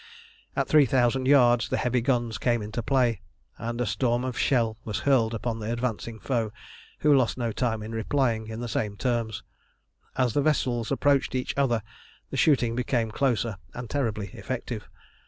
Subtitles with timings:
[0.55, 3.21] At three thousand yards the heavy guns came into play,
[3.59, 6.51] and a storm of shell was hurled upon the advancing foe,
[7.01, 9.43] who lost no time in replying in the same terms.
[10.17, 11.83] As the vessels approached each other
[12.31, 14.89] the shooting became closer and terribly effective.